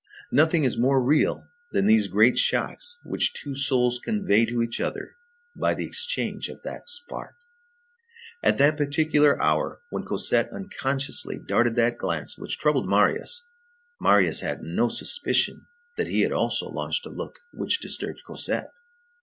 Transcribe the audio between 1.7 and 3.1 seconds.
than these great shocks